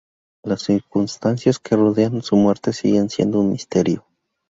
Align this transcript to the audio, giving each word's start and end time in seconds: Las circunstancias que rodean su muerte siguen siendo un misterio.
Las 0.43 0.63
circunstancias 0.63 1.59
que 1.59 1.75
rodean 1.75 2.23
su 2.23 2.35
muerte 2.35 2.73
siguen 2.73 3.11
siendo 3.11 3.39
un 3.39 3.51
misterio. 3.51 4.03